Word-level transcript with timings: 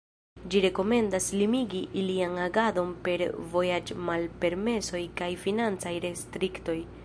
Ĝi 0.53 0.61
rekomendas 0.63 1.27
limigi 1.41 1.81
ilian 2.03 2.33
agadon 2.45 2.95
per 3.09 3.25
vojaĝmalpermesoj 3.53 5.03
kaj 5.23 5.33
financaj 5.47 5.97
restriktoj. 6.11 6.79